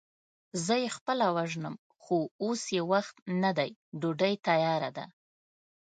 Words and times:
زه 0.65 0.73
يې 0.83 0.89
خپله 0.97 1.25
وژنم، 1.35 1.75
خو 2.03 2.17
اوس 2.43 2.61
يې 2.75 2.81
وخت 2.91 3.15
نه 3.41 3.51
دی، 3.57 3.69
ډوډۍ 3.99 4.33
تياره 4.47 4.89
ده. 4.97 5.05